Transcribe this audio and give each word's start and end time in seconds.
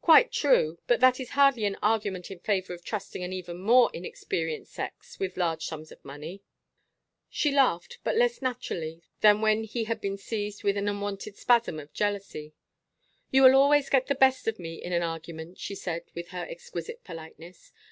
"Quite 0.00 0.32
true. 0.32 0.80
But 0.88 0.98
that 0.98 1.20
is 1.20 1.28
hardly 1.38 1.64
an 1.64 1.76
argument 1.80 2.28
in 2.28 2.40
favor 2.40 2.74
of 2.74 2.84
trusting 2.84 3.22
an 3.22 3.32
even 3.32 3.58
more 3.60 3.88
inexperienced 3.92 4.72
sex 4.72 5.20
with 5.20 5.36
large 5.36 5.64
sums 5.64 5.92
of 5.92 6.04
money." 6.04 6.42
She 7.28 7.52
laughed, 7.52 7.98
but 8.02 8.16
less 8.16 8.42
naturally 8.42 9.04
than 9.20 9.40
when 9.42 9.62
he 9.62 9.84
had 9.84 10.00
been 10.00 10.18
seized 10.18 10.64
with 10.64 10.76
an 10.76 10.88
unwonted 10.88 11.36
spasm 11.36 11.78
of 11.78 11.92
jealousy. 11.92 12.52
"You 13.30 13.44
will 13.44 13.54
always 13.54 13.88
get 13.88 14.08
the 14.08 14.16
best 14.16 14.48
of 14.48 14.58
me 14.58 14.74
in 14.82 14.92
an 14.92 15.02
argument," 15.04 15.58
she 15.60 15.76
said 15.76 16.02
with 16.16 16.30
her 16.30 16.42
exquisite 16.50 17.04
politeness. 17.04 17.70